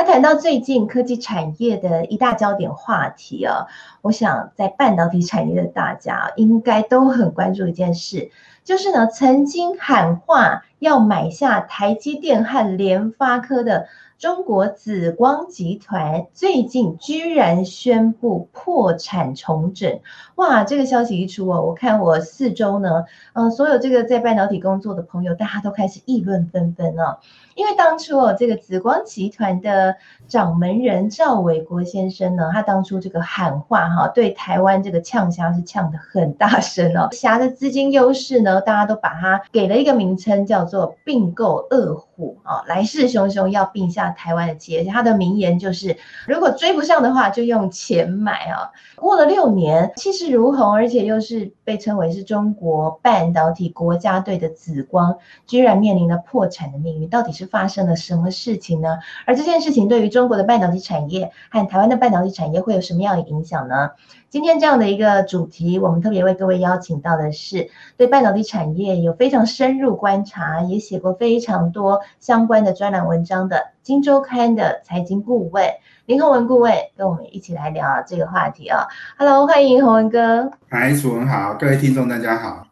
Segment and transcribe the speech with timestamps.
[0.00, 3.66] 那谈到最近科技产业的一大焦点话题啊，
[4.00, 8.30] 我想在半导体产业的大家应该都很关注一件事，
[8.62, 13.88] 就是呢，曾经喊话要买下台积电和联发科的。
[14.18, 20.00] 中国紫光集团最近居然宣布破产重整，
[20.34, 20.64] 哇！
[20.64, 27.20] 这个消息一出哦，我看我四周呢，呃，所有这个在半导体工作的朋友，大家都开始议论纷纷啊。
[27.54, 29.94] 因为当初哦，这个紫光集团的
[30.26, 41.94] 掌门人赵伟国先生呢，他当初这个喊话哈，对台湾这个呛虾是呛得很大声哦， 虾的资金优势呢，大家都把它给了一个名称，叫做并购二
[42.42, 44.08] 啊，来势汹汹要并下。
[44.18, 48.72] 台湾的企业，他的名言就是：如果追不上的话，就用钱买啊！
[48.96, 57.08] 过了六年，气势如虹，而且又是被称为是中国半导体国家队的紫光，居然面临了破产的命运。
[57.08, 58.98] 到底是发生了什么事情呢？
[59.26, 63.90] 而这件事情对于中国的半导体产业和台湾的半导体产业会有什么样的影响呢？
[64.30, 75.64] 今天这样的一个主题，我们特别为各位邀请到的是对半导体产业有非常深入观察，也写过非常多相关的专栏文章的《金周刊》的财经顾问
[76.06, 78.86] 林宏文顾问，跟我们一起来聊这个话题啊。
[79.18, 80.50] Hello，欢迎宏文哥。
[80.70, 82.66] 嗨，楚文好，各位听众大家好。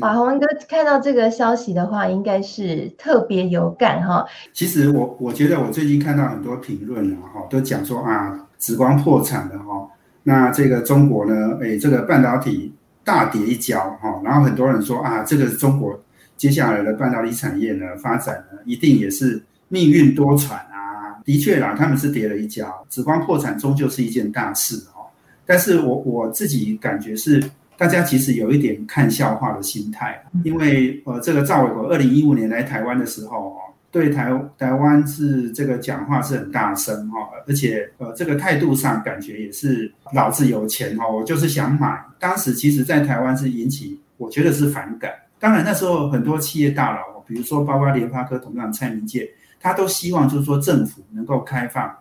[0.00, 4.24] 哇，宏文哥看到这个消息的话，应该是特别有感哈。
[4.52, 9.88] 其实我我觉得我最近看到很多评论啊，哈，都讲说啊，紫光破产了哈。
[10.22, 11.56] 那这个中国呢？
[11.60, 15.98] 诶，这个半导体大跌一跤哈，然后很多人说啊，这个中国
[16.38, 21.20] 接下来的半导体产业呢，发展呢，一定也是命运多舛啊。
[21.24, 25.04] 的确啦，他们是跌了一跤，紫光破产终究是一件大事哦。
[25.44, 27.42] 但是我我自己感觉是，
[27.76, 33.56] 大家其实有一点看笑话的心态，因为呃，这个赵伟国二零一五年来台湾的时候哦
[33.90, 41.98] 对台台湾是这个讲话是很大声哈，而且呃这个态度上感觉也是老子有钱哦，我就是想买。
[42.18, 45.10] 当时其实在台湾是引起我觉得是反感。
[45.38, 49.28] 当然那时候很多企业大佬，比如说包括联发科董事长蔡明介，
[49.60, 51.94] 他都希望就是说政府能够开放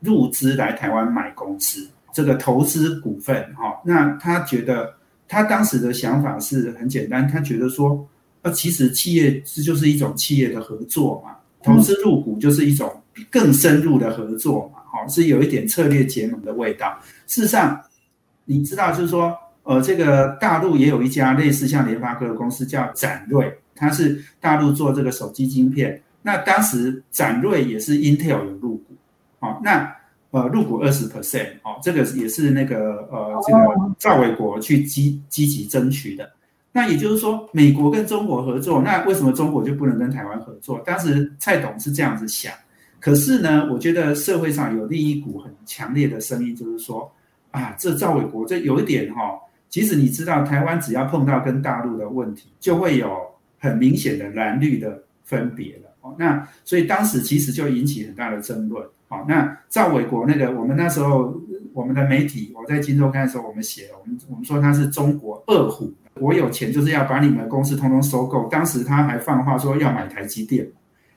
[0.00, 3.80] 入资来台湾买公司，这个投资股份哈。
[3.84, 4.94] 那他觉得
[5.28, 8.06] 他当时的想法是很简单，他觉得说。
[8.46, 12.94] 那其实企业这就是一种企业的合作嘛，投资入股就是一种
[13.30, 16.94] 更深入的合作嘛，好，是有一点策略结盟的味道。
[17.26, 17.80] 事实上，
[18.44, 19.34] 你知道就是说，
[19.64, 26.00] 呃，这个大陆也有一家类似像联发科的公司叫展锐，它是大陆做这个手机晶片。
[26.22, 28.94] 那当时展锐也是 Intel 有入股，
[29.40, 29.94] 好，那
[30.30, 36.30] 呃入股二十 percent，哦，这个也是那个呃这个赵伟国去积积极争取的。
[36.72, 40.80] 那也就是说，美国跟中国合作，那为什么中国就不能跟台湾合作？
[40.84, 42.52] 当时蔡董是这样子想。
[42.98, 47.12] 可是呢，我觉得社会上有另一股很强烈的声音，就是说，
[47.50, 49.38] 啊，这赵伟国这有一点哈，
[49.74, 53.10] 其实你知道，台湾只要碰到跟大陆的问题，就会有
[53.58, 55.90] 很明显的蓝绿的分别了。
[56.00, 58.86] 哦，那所以当时其实就引起很大的争论。
[59.08, 61.36] 好，那赵伟国那个，我们那时候
[61.72, 65.92] 我们的媒体，我在金周刊的时候，我们写了，我们我们说他是中国二虎。
[66.20, 68.46] 我有钱就是要把你们的公司通通收购。
[68.46, 70.64] 当时他还放话说要买台积电。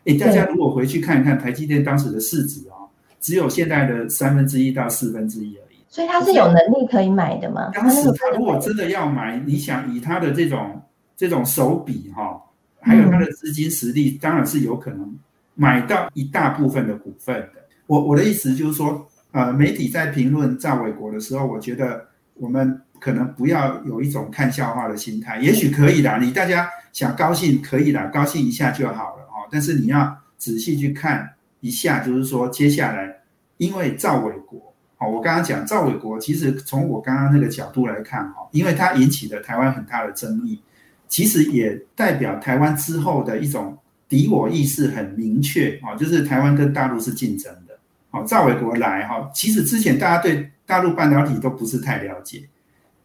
[0.05, 2.89] 哎，大家如果回去看一看台积电当时的市值啊，
[3.21, 5.55] 只有现在的三分之一到四分之一。
[5.97, 7.71] 所以他是有能力可以买的吗？
[7.73, 10.79] 当时他如果真的要买，你想以他的这种
[11.15, 12.39] 这种手笔哈，
[12.81, 15.17] 还有他的资金实力，当然是有可能
[15.55, 17.53] 买到一大部分的股份的。
[17.87, 22.05] 我我的意思就是说，呃，媒体在评论赵伟国的时候，我觉得
[22.35, 22.79] 我们。
[22.99, 29.45] 可能不要有一种看笑话的心态，也许可以啦，你大家想高兴可以啦，高兴一下就好了哦。
[29.51, 31.29] 但是你要仔细去看
[31.59, 33.15] 一下，就是说接下来，
[33.57, 34.66] 因为赵伟国，
[34.99, 40.59] 好，我刚刚讲赵伟国，其实从我刚刚那个角度来看，哈，因为它引起了台湾很大的争议，
[41.07, 43.77] 其实也代表台湾之后的一种
[44.09, 47.77] 敌我意识很明确，哦，就是台湾跟大陆是竞争的，
[48.09, 52.41] 好，赵伟国来，哈，其实之前大家对大陆半导体都不是太了解。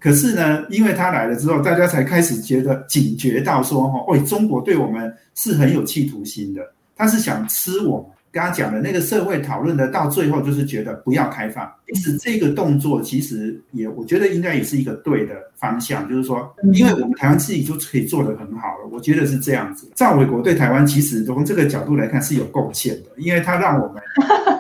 [0.01, 8.07] 可是呢，因为他来了之后，大家才开始觉得警觉到说，哈，喂，中国对我们是很有企图心的，他是想吃我们。
[8.33, 11.71] 刚刚讲的那个社会讨论的，到最后就是觉得不要开放。
[11.89, 19.87] 因此这个动作其实也，我觉得应该也是一个对的方向，就是说，因为我们台湾自己就可以做得很好了，我觉得是这样子。
[19.95, 24.03] 赵伟国对台湾其实从这个角度来看是有贡献的，因为他让我们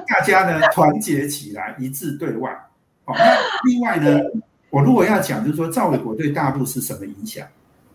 [0.06, 2.50] 大家呢团结起来，一致对外。
[3.04, 3.24] 好，那
[3.64, 4.20] 另外呢，
[4.68, 7.46] 我如果要讲，就是说赵伟国对大陆是什么影响？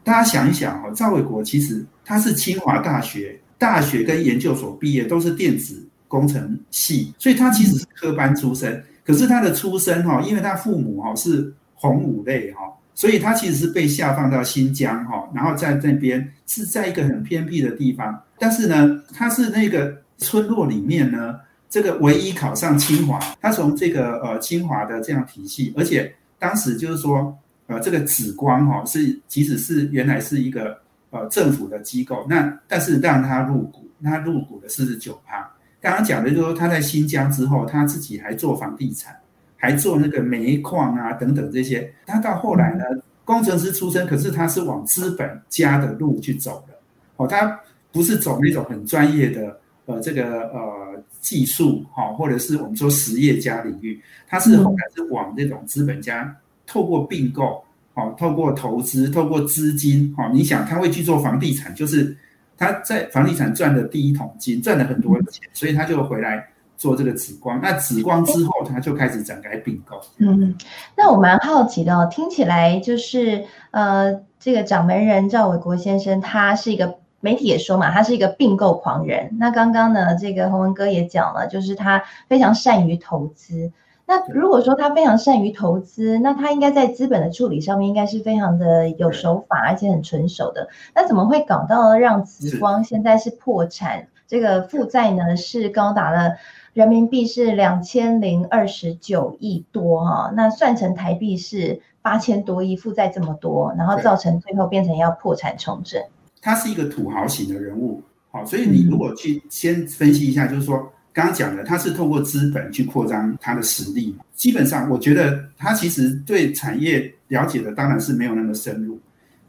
[0.04, 3.40] 大家想一想哈，赵伟国其实他是清华大学。
[3.58, 8.84] 大学跟研究所毕业都是电子工程系，所以他其实是科班出身。
[9.04, 12.62] 可是他的出身哈，因为他父母哈是红五类哈，
[12.94, 18.22] 所以他其实是被下放到新疆哈，然后在那边是在一个很偏僻的地方。
[18.38, 21.36] 但是呢，他是那个村落里面呢，
[21.70, 23.18] 这个唯一考上清华。
[23.42, 27.36] 他从这个呃清华的这样体系，而且当时就是说
[27.68, 30.78] 呃这个紫光哈是即使是原来是一个。
[31.10, 35.50] 呃，政府的机构，那但是让他入股，他入股的四十九趴。
[35.80, 39.16] 刚刚讲的就是说他在新疆之后，他自己还做房地产，
[39.56, 41.90] 还做那个煤矿啊等等这些。
[42.06, 42.84] 他到后来呢，
[43.24, 46.74] 工程师出身，可是他是往资本家的路去走的。
[47.16, 47.58] 哦，他
[47.94, 57.64] 不是走那种很专业的呃这个呃技术哈，或者是我们说实业家领域，他是后来是往这种资本家透过并购。
[57.98, 62.16] 哦，透过投资，透过资金，哦，你想他会去做房地产，就是
[62.56, 66.46] 他在房地产赚的第一桶金，赚了很多钱，所以他就回来
[66.78, 67.60] 做这个紫光。
[67.60, 70.00] 那紫光之后，他就开始展开并购。
[70.20, 70.56] 嗯，
[70.96, 79.36] 那我蛮好奇的哦，听起来就是呃，这个掌门人赵伟国先生，他是一个媒体也说嘛，他是一个并购狂人。
[79.40, 83.72] 那刚刚呢，这个洪文哥也讲了，就是他非常善于投资。
[84.10, 90.70] 那如果说他非常善于投资，那他应该在资本的处理上面应该是非常的有手法，而且很纯熟的。
[90.96, 94.08] 那怎么会搞到让紫光现在是破产？
[94.26, 96.38] 这个负债呢是高达了
[96.72, 106.02] 人民币是两千零二十九亿多哈，那算成台币是八千多亿，负债这么多，然后造成最后变成要破产重整。
[106.42, 108.02] 他是一个土豪型的人物，
[108.32, 110.94] 好，所以你如果去先分析一下，就是说。
[111.18, 114.16] 刚刚讲的，他是透过资本去扩张他的实力。
[114.36, 119.00] 基本上，我觉得他其实对产业了解的当然是没有那么深入。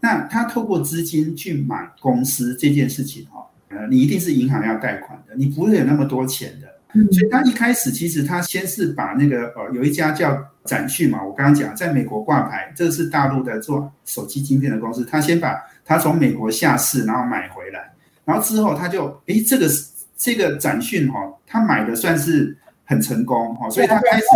[0.00, 6.68] 那他透过资金去买公司这件事情，哈，呃，你一定是银行要贷款的，你不会有那么多钱的。
[7.12, 15.54] 所以他一开始其实他先是把那个呃，有一家叫展讯嘛，我刚刚讲在美国挂牌，这是大陆的做手机晶片的公司，他先把
[15.84, 17.92] 他从美国下市，然后买回来，
[18.24, 19.97] 然后之后他就，诶，这个是。
[20.18, 22.54] 这个展讯哈，他买的算是
[22.84, 24.26] 很成功哈，所以他开始，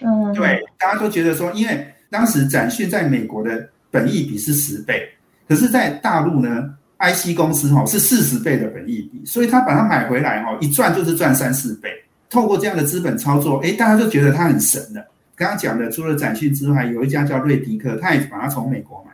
[0.00, 5.06] 嗯，对，大家都觉得说，因为当时展讯在美国的本益比是十倍，
[5.46, 11.90] 可是，在大陆呢，IC 公司哈是四十倍的本益比，所以他把它买回来哈，一赚就是赚三四倍。
[12.30, 15.06] 透过这样的资本操作，诶，大家就觉得他很神了。
[15.36, 19.12] 刚刚讲的，除了展讯之外，有一家叫瑞迪克，他也把它从美国买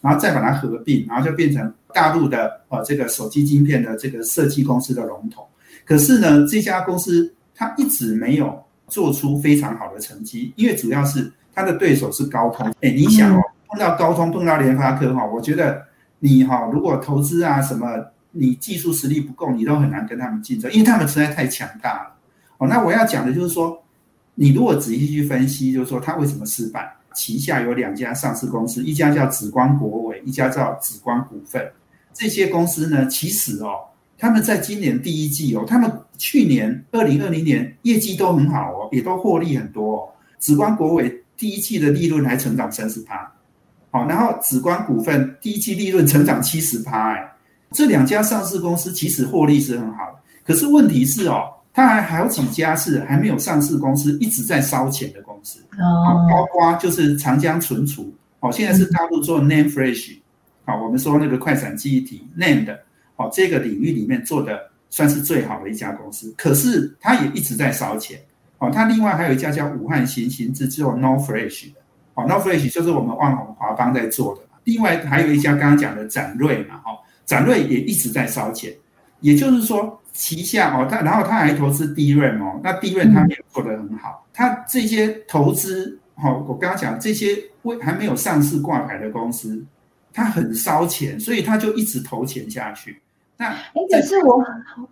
[0.00, 1.72] 然后再把它合并，然后就变成。
[1.92, 5.44] 大陆的呃，这个手机晶片的这个设计公司的龙头，
[5.84, 8.56] 可是呢，这家公司它一直没有
[8.86, 12.64] 做出非常好的成绩，因为主要是它的对手是高通。
[12.80, 15.82] 哎，你想哦，碰到高通，碰到联发科哈，我觉得
[16.20, 17.88] 你哈，如果投资啊什么，
[18.30, 22.14] 你技术实力不够，你都很难跟他们竞争，因为他们实在太强大了。
[22.58, 23.76] 哦，那我要讲的就是说，
[24.36, 31.62] 你如果仔细去分析，就是说它为什么失败，旗下有两家上市公司，一家叫紫光国伟，一家叫紫光股份。
[32.12, 33.74] 这些公司呢，其实哦，
[34.18, 40.08] 他们在今年第一季哦，他们去年二零二零年业绩都很好哦，也都获利很多哦。
[40.38, 43.32] 紫光国伟第一季的利润还成长三十趴，
[43.90, 47.32] 好，然后紫光股份第一季利润成长七十趴，哎，
[47.72, 55.60] 这两家上市公司其实获利是很好的，可是问题是哦，它还还有几家是还没有上市公司一直在烧钱的公司。
[55.78, 60.16] 哦，包括就是长江存储，哦，现在是大陆做 NAND Flash。
[60.84, 62.72] 我们说那个快闪记忆体 NAND，
[63.16, 68.16] 哦，这个领域里面做的算是最好的一家公司，可是它也一直在烧钱，
[68.58, 71.80] 哦，它另外还有一家叫武汉新兴是做 NOR Flash 的，
[72.14, 76.94] 哦，NOR Flash 就是我们万宏华邦在做的，另外还有一家刚刚讲的展锐嘛，哦，
[77.26, 78.72] 展锐也一直在烧钱，
[79.22, 89.64] 也就是说旗下哦，他然后他还投资 D 润哦，那 D 润他也做得很好，他这些投资，哦，我刚刚讲这些未还没有上市挂牌的公司。
[90.12, 93.00] 他很烧钱，所以他就一直投钱下去。
[93.40, 94.44] 那哎，可是我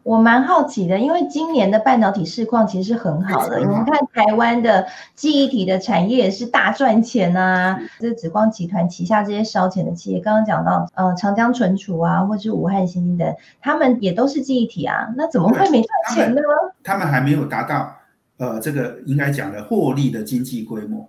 [0.03, 3.59] 我蛮好奇的，因为今年的半导体市况其实是很好的。
[3.59, 16.41] 你们看台湾的记忆体的产业也是大赚钱啊，这紫光集团旗下这些烧钱的企业，刚刚讲到呃长江存储啊，或者是武汉新兴等，他们也都是记忆体啊，那怎么会没赚钱呢？
[16.83, 17.95] 他们，还没有达到
[18.39, 21.07] 呃这个应该讲的获利的经济规模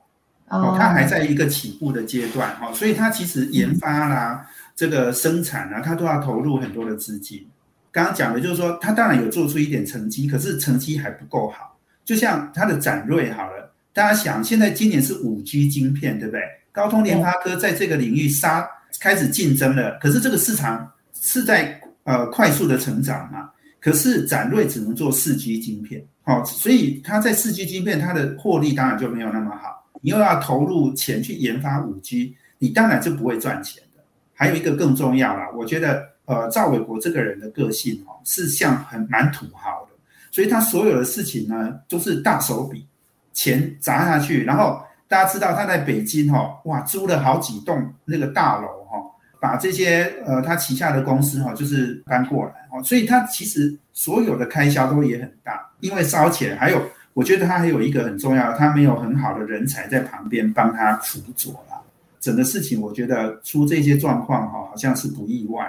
[0.49, 4.45] 哦，他还在一个起步的阶段哈，所以他其实研发啦。
[4.45, 7.45] 嗯这个生产啊，他都要投入很多的资金。
[7.91, 11.77] 刚刚讲的就是说，他当然有做出一点成绩，可是成绩还不够好。
[12.05, 16.41] 就像他的展锐好了，大家想，现在今年是五 G 晶片，对不对？
[16.71, 18.65] 高通、联发科在这个领域杀
[19.01, 23.49] 开始竞争了，可是这个市场是在呃快速的成长嘛。
[23.81, 29.85] 可是展锐只能做四 G 晶片，好，所以他在四 G 晶片，它的获利当然就没有那么好。
[29.99, 33.83] 你又要投入钱去研发五 G，你当然就不会赚钱。
[34.39, 39.91] 还有一个更重要啦，我觉得，呃，赵伟国这个人的个性哦，是像很蛮土豪的，
[40.31, 42.87] 所以他所有的事情呢，都是大手笔，
[43.33, 48.97] 钱砸下去，然后大家知道他在北京哈，哇，租了好几栋那个大楼哈，
[49.41, 56.81] 把这些呃他旗下的公司哈，就是搬过来哦，所以他其实所有的开销都也很大，因为烧钱，还有
[57.13, 61.61] 我觉得他还有一个很重要，他没有很好的人才在旁边帮他辅佐。
[62.19, 65.65] 整个事情，我觉得出这些状况哈，好像是不意外。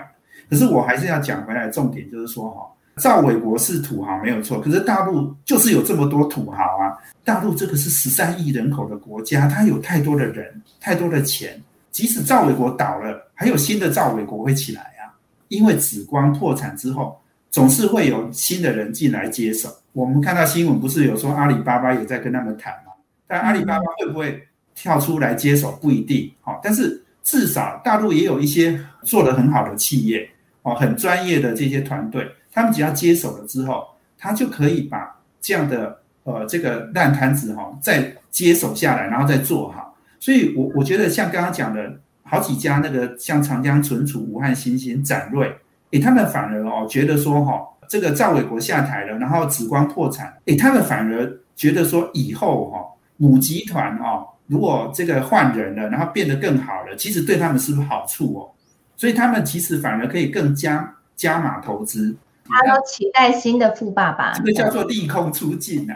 [0.48, 2.66] 可是我还是要讲回来，重点就是说哈，
[2.96, 6.98] 赵伟国是土豪没有错，可是大陆就是有这么多土豪啊。
[7.22, 11.60] 大陆这个是十三亿人口的国家，它有太多的人，太多的钱。
[11.92, 15.14] 即使赵伟国倒了，还有新的赵伟国会起来啊。
[15.48, 19.68] 因为紫光破产之后，总是会有新的人进来接手。
[19.92, 22.92] 我们看到新闻不是有说阿里巴巴也在跟他们谈吗？
[23.26, 24.40] 但阿里巴巴会不会？
[24.80, 30.26] 跳出来接手不一定好，但是至少大陆也有一些做得很好的企业
[30.62, 39.94] 哦，很专业的这些团队，他们只要接手了之后，他就可以把这样的呃这个烂摊子哈再接手下来，然后再做好。
[40.18, 45.54] 所以我我觉得像刚刚讲的好几家那个像长江存储、武汉新兴、展锐，
[45.90, 52.78] 诶，他们反而哦觉得说哈，这个赵伟国下台了，然后紫光破产，诶，他们反而觉得说以后哈
[53.18, 54.26] 母集团哈。
[54.50, 58.50] 如果这个换人了，然后变得更好了，其实对他们是不是好处哦？
[58.96, 62.14] 所以他们其实反而可以更加加码投资。
[62.48, 65.94] 他都期待新的富爸爸，这个叫做利空出尽啊。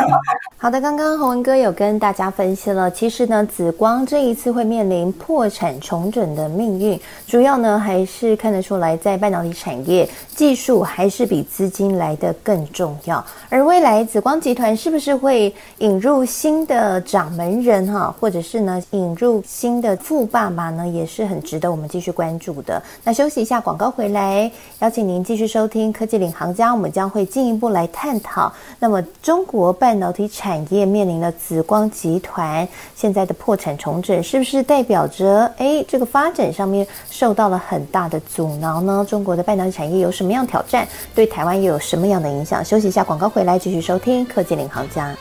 [0.56, 13.24] 好的，刚刚洪文哥有跟大家分析了，其实呢，紫光这一次会面临破产重整的命运，主要呢还是看得出来，在半导体产业技术还是比资金来得更重要。
[13.48, 22.82] 而未来紫光集团是不是会引入新的掌门人哈，或者是呢引入新的富爸爸呢，也是很值得我们继续关注的。
[23.02, 25.89] 那休息一下，广告回来，邀请您继续收听。
[25.92, 28.52] 科技领航家，我们将会进一步来探讨。
[28.78, 39.06] 那么，中国半导体产业面临的紫光集团现在的破产重整，是不是代表着诶这个发展上面受到了很大的阻挠呢？
[39.08, 40.86] 中国的半导体产业有什么样挑战？
[41.14, 42.64] 对台湾又有什么样的影响？
[42.64, 45.14] 休息一下，广告回来继续收听科技领航家。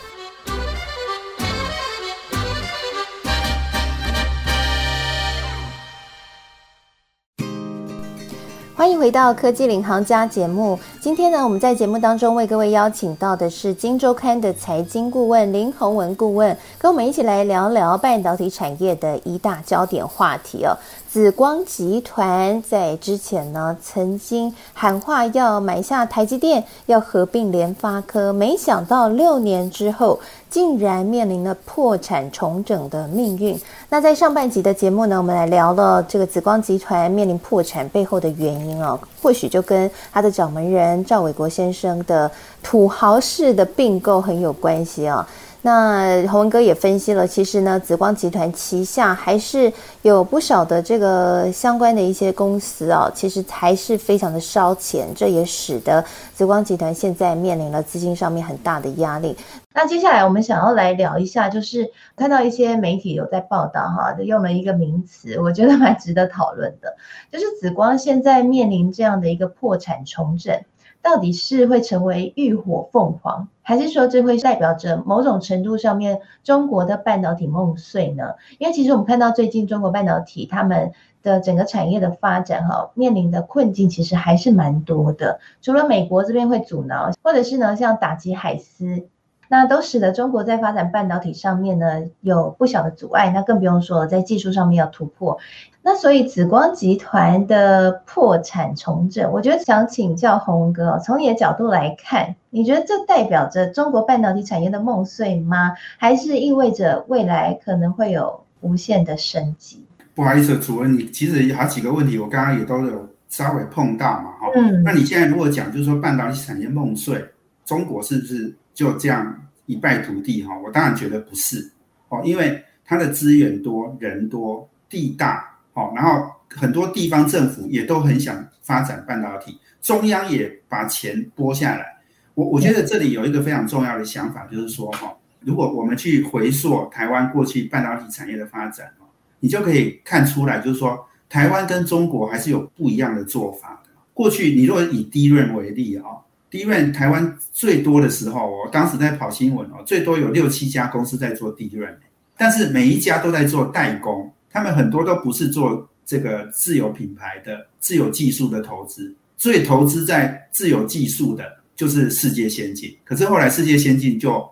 [8.80, 10.80] 欢迎回到科技领航家节目。
[11.02, 20.76] 今天呢，我们在节目当中为各位邀请到的是《金周刊》的财经顾问林宏文顾问，跟我们一起来聊聊半导体产业的一大焦点话题哦。
[21.10, 33.58] 紫光集团在之前呢，曾经喊话要买下台积电，要合并联发科，没想到六年之后，竟然面临了破产重整的命运。
[33.88, 42.30] 那在上半集的节目呢，我们来聊了这个紫光集团面临破产背后的原因哦，或许就跟他的掌门人赵伟国先生的
[42.64, 45.26] 土豪式的并购很有关系哦。
[45.62, 49.72] 那洪文哥也分析了，其实呢，紫光集团旗下还是
[50.04, 56.02] 有不少的这个相关的一些公司啊，其实还是非常的烧钱，这也使得
[56.34, 59.36] 紫光集团现在面临了资金上面很大的压力。
[59.74, 66.96] 那接下来我们想要来聊一下，就是看到一些媒体有在报道哈，用了一个名词，我觉得蛮值得讨论的，
[67.32, 70.58] 就是紫光现在面临这样的一个破产重整。
[71.02, 78.36] 到底是会成为浴火凤凰，还是说这会代表着某种程度上面中国的半导体梦碎呢？
[78.58, 80.92] 因为其实我们看到最近中国半导体他们
[81.24, 85.40] 的整个产业的发展哈，面临的困境其实还是蛮多的。
[85.62, 89.08] 除了美国这边会阻挠，或者是呢像打击海思，
[89.50, 95.38] 那都使得中国在发展半导体上面呢有不小的阻碍，那更不用说在技术上面要突破。
[95.82, 105.74] 那所以紫光集团的破产重整，我觉得想请教洪文哥，从你的角度来看，你觉得这代表着中国半导体产业的梦碎吗？
[105.98, 109.84] 还是意味着未来可能会有无限的升级？
[110.14, 114.48] 不好意思，主任，你其实有好几个问题，我刚刚也都有稍微碰到嘛，哈。
[114.56, 114.84] 嗯。
[114.84, 117.24] 那你现在如果讲，就是说半导体产业梦碎，
[117.66, 120.44] 中国是不是就这样一败涂地？
[120.44, 121.72] 哈，我当然觉得不是，
[122.10, 125.48] 哦，因为它的资源多、人多、地大。
[125.74, 131.86] 哦，然后很多地方政府也都很想发展半导体，中央也把钱拨下来。
[132.34, 138.92] 我我觉得这里有一个非常重要的想法，就是说哈，如果我们去回溯台湾过去半导体产业的发展，
[139.40, 141.00] 你就可以看出来，就是说
[141.30, 143.92] 台湾跟中国还是有不一样的做法的。
[144.14, 146.04] 过去你如果以 DRAM 为例啊
[146.52, 151.96] ，DRAM 台湾最多的时候，我当时在跑新闻哦，最多有六七家公司在做 DRAM，
[152.38, 154.32] 但是每一家都在做代工。
[154.52, 162.92] 他们很多都不是做这个自有品牌的、自有技术的投资，所以投资在自有技术的，就是世界先进。
[163.06, 164.44] 可是后来世界先进就，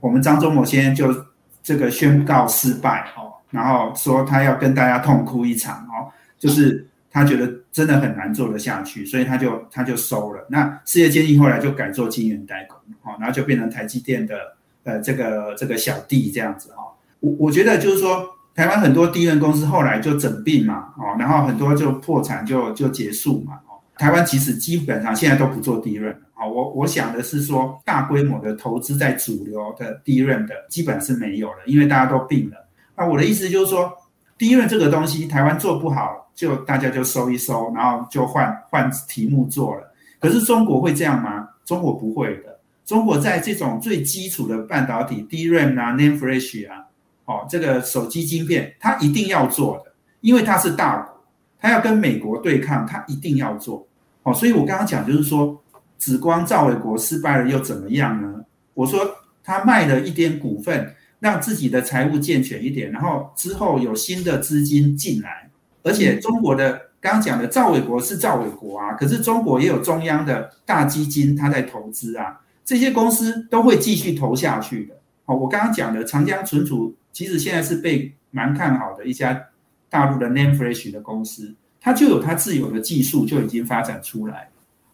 [0.00, 1.24] 我们张忠谋先生就
[1.62, 10.46] 这个宣告失败哦，然后说他要跟大家痛哭一场哦，就是他觉得真的很难做得下去，所以他就他就收了。
[10.48, 14.36] 那世界先进后来就改做晶圆代工，哦，然后就变成台积电的
[14.84, 16.88] 呃这个这个小弟这样子哦。
[17.20, 18.30] 我我觉得就是说。
[18.56, 32.68] 台湾很多 DRAM 公司后来就整并嘛，哦，然后很多就破产就就结束嘛，哦，台湾其实基本上现在都不做 DRAM，哦，我我想的是说大规模的投资在主流的 DRAM 的基本是没有了，因为大家都病了。
[32.96, 33.92] 那我的意思就是说
[34.38, 39.92] ，DRAM 这个东西台湾做不好，就大家就收一收，然后就换换题目做了。
[40.18, 41.48] 可是中国会这样吗？
[41.64, 46.84] 中国不会的，中国在这种最基础的半导体 DRAM 啊，NAND Flash 啊。
[47.26, 51.24] 哦，这个手机晶片，它一定要做的，因为它是大国，
[51.58, 53.86] 它要跟美国对抗，它一定要做。
[54.24, 55.58] 哦，所以我刚刚讲就是说，
[55.96, 58.44] 紫光赵伟国失败了又怎么样呢？
[58.74, 59.00] 我说
[59.42, 65.48] 他卖了一点股份，让自己的财务健全一点，然后之后有新的资金进来，
[65.82, 74.94] 而且中国的刚刚讲的赵伟国是赵伟国啊，可是中国也有中央的大基金，他在投资啊，这些公司都会继续投下去的。
[75.24, 76.94] 哦，我刚刚讲的长江存储。
[77.10, 79.40] 其实现在是被蛮看好的一家
[79.88, 84.50] 大陆的 Name Fresh 的公司，它就有它自有的技术就已经发展出来，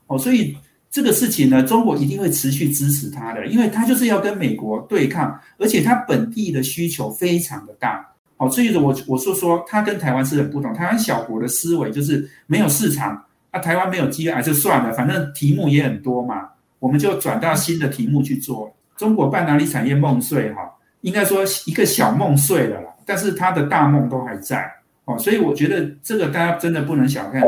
[0.07, 0.57] 哦，所以
[0.91, 8.05] 这个事情呢，中国一定会持续支持它的，因为它就是要跟美国对抗，而且它本地的需求非常的大，
[8.39, 16.49] 哦，所以我我说说它跟台湾是很不同，台湾小国的思维就是没有市场，啊，台湾没有机会，还是算了，反正题目也很多嘛，
[16.79, 18.75] 我们就转到新的题目去做。
[18.97, 20.61] 中国半导体产业梦碎哈。
[21.03, 24.71] 应该说一个小梦碎了啦，但是他的大梦都还在
[25.07, 27.41] 哦，所以我觉得这个大家真的不能小看。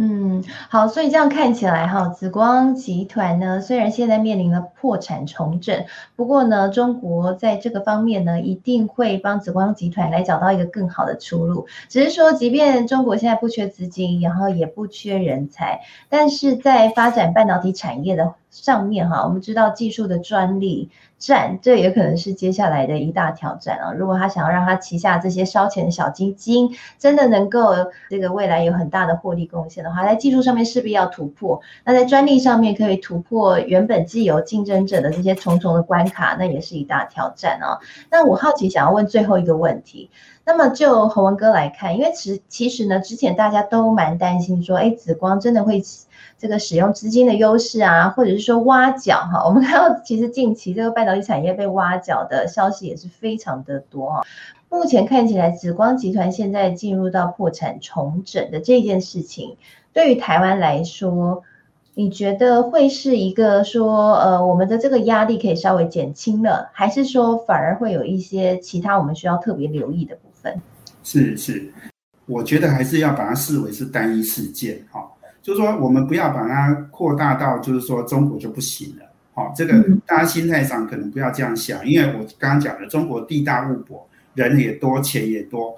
[0.00, 11.66] 嗯，好，所以这样看起来哈，紫光集团呢，虽然现在面临了破产重整，不过呢，中国在这个方面呢，一定会帮紫光集团来找到一个更好的出路。
[11.88, 20.90] 只是说，即便中国现在不缺资金，然后也不缺人才，但是在发展半导体产业的上面哈，我们知道技术的专利。
[21.18, 23.92] 战，这也可能是接下来的一大挑战啊！
[23.92, 27.74] 如果他想要让他旗下这些烧钱的小基金真的能够
[28.08, 31.60] 这个未来有很大的获利贡献的话，在技术上面势必要突破。
[31.84, 37.78] 那在专利上面可以突破原本既有竞争者的这些重重的关卡，那也是一大挑战啊！
[38.10, 40.10] 那我好奇想要问最后一个问题，
[40.44, 45.82] 那么就宏文哥来看，因为其其实呢，之前大家都蛮担心说，哎，紫光真的会。
[46.38, 54.22] 这个使用资金的优势啊，或者是说挖角哈，我们看到其实近期这个半导体产业被挖角的消息也是非常的多哈。
[54.68, 59.56] 目前看起来，紫光集团现在进入到破产重整的这件事情，
[59.92, 61.42] 对于台湾来说，
[61.94, 70.60] 你觉得会是一个说呃，我们的这个压力可以稍微减轻了，还是说反而会有一些其他我们需要特别留意的部分？
[71.02, 71.72] 是是，
[72.26, 75.10] 我觉得还是要把它视为是单一事件哈。
[75.42, 79.04] 就是说，我们不要把它扩大到，就是说中国就不行了。
[79.32, 85.74] 好，这个大家心态上可能不要这样想，因为我刚刚讲的，中国地大物博，人也多，钱也多。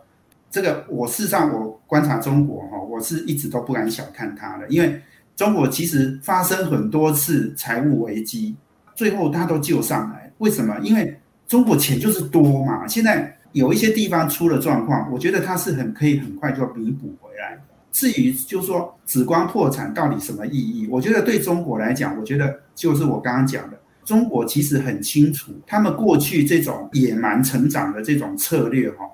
[0.50, 5.00] 这个我事实上我观察中国哈，我是一直都不敢小看它的，因为
[5.36, 8.56] 中国其实发生很多次财务危机，
[8.94, 10.32] 最后它都救上来。
[10.38, 10.76] 为什么？
[10.82, 11.14] 因为
[11.46, 12.86] 中国钱就是多嘛。
[12.88, 17.58] 现在有一些地方出了状况，我觉得它是很可以很快就弥补回来。
[17.92, 20.86] 至于就是说紫光破产到底什么意义？
[20.90, 29.04] 我觉得对中国来讲，我觉得就是我刚刚讲的，中国其实很清楚，他们过去这种野蛮成长的这种策略哈，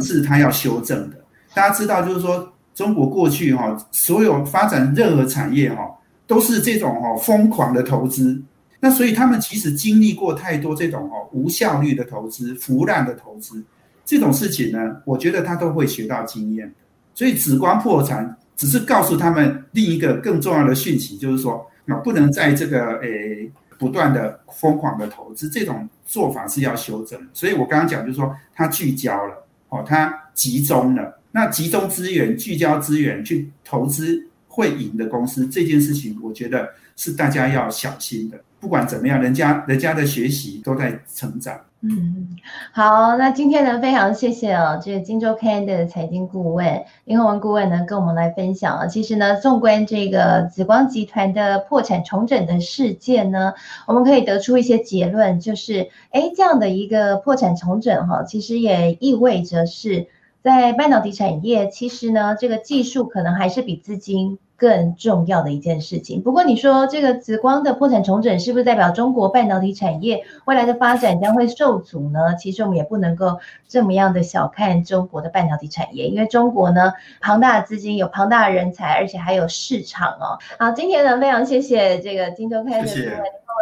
[0.00, 1.16] 是他要修正的。
[1.54, 5.88] 大家知道，就是说中国过去哈，所有发展任何产业哈，
[6.26, 8.42] 都是这种哈疯狂的投资。
[8.80, 13.64] 那所以他们其实经历过太多这种哈无效率的投资、腐烂的投资
[14.04, 16.70] 这种事情呢，我觉得他都会学到经验。
[17.14, 23.50] 所以紫光破产只是告诉他们另一个更重要的讯息，就是说那，不能在这个诶。
[23.76, 27.20] 不断的疯狂的投资，这种做法是要修正。
[27.34, 29.34] 所以我刚刚讲，就是说它聚焦了，
[29.68, 31.20] 哦，它集中了。
[31.32, 38.40] 那集中资源、聚焦资源去投资会赢的公司，这件事情，我觉得是大家要小心的。
[38.60, 41.60] 不管怎么样，人家人家的学习都在成长。
[41.86, 42.28] 嗯，
[42.72, 48.86] 好，那今天呢，非常谢谢哦，这个《荆州 Kand》的财经顾问林宏文顾问呢，跟我们来分享啊。
[48.86, 53.52] 其实呢，纵观这个紫光集团的破产重整的事件呢，
[53.86, 60.06] 我们可以得出一些结论，就是，哎，这样的一个破产重整哈，其实也意味着是
[60.44, 64.38] 在半导体产业，其实呢，这个技术可能还是比资金。
[64.56, 66.22] 更重要的一件事情。
[66.22, 72.36] 不过你说这个紫光的破产重整，是不是代表中国半导体产业未来的发展将会受阻呢？
[72.36, 80.38] 其实我们也不能够这么样的小看中国的半导体产业，因为中国呢，庞大的资金，有庞大的人才，而且还有市场哦。
[80.56, 82.80] 好，今天呢，非常谢谢这个金周开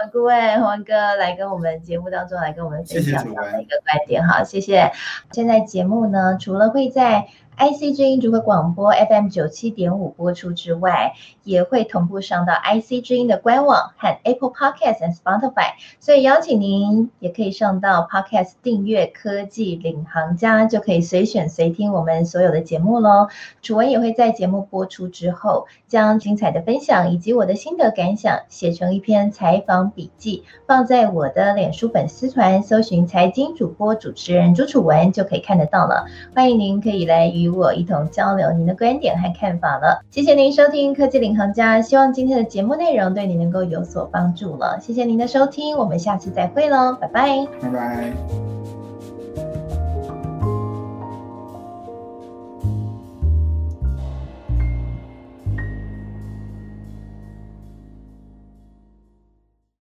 [0.00, 4.26] 文顾问宏文哥来跟我们节目当中来跟我们分享这样的一个观点。
[4.26, 4.92] 好，谢谢。
[5.32, 7.28] 现在节目呢，除了会在
[7.62, 11.12] IC 之音主客广播 FM 九七点五播出之外，
[11.44, 23.28] 也会同步上到 IC 之音的官网和 Apple Podcast 和 Spotify，所以邀请您也可以上到 Podcast 订阅科技领航家，就可以随选随听我们所有的节目喽。
[23.62, 36.06] 楚文也会在节目播出之后，将精彩的分享以及我的心得感想写成一篇采访笔记，放在我的脸书粉丝团，搜寻财经主播主持人朱楚文就可以看得到了。
[36.34, 40.02] 欢迎您可以来与我一同交流您的观点和看法了。
[40.10, 44.78] 谢谢您收听科技领航家，希望今天的节目内容对你能够有所帮助了。
[44.80, 48.81] 谢谢您的收听，我们下次再会喽，拜拜，拜拜。